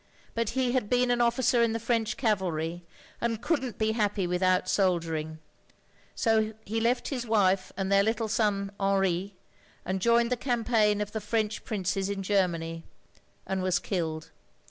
But 0.33 0.49
he 0.57 0.71
had 0.71 0.89
been 0.89 1.11
an 1.11 1.21
officer 1.21 1.61
in 1.61 1.73
the 1.73 1.79
French 1.79 2.17
cavalry, 2.17 2.83
and 3.21 3.39
could 3.39 3.63
n't 3.63 3.77
be 3.77 3.91
happy 3.91 4.25
without 4.25 4.67
soldiering, 4.67 5.37
so 6.15 6.53
he 6.65 6.81
left 6.81 7.09
his 7.09 7.27
wife 7.27 7.71
and 7.77 7.91
their 7.91 8.01
little 8.01 8.27
son 8.27 8.71
Henri, 8.79 9.35
and 9.85 10.01
joined 10.01 10.31
the 10.31 10.37
cam 10.37 10.63
paign 10.65 11.03
of 11.03 11.11
the 11.11 11.21
French 11.21 11.63
princes 11.63 12.09
in 12.09 12.23
Germany, 12.23 12.81
and 13.45 13.61
was 13.61 13.77
killed. 13.77 14.31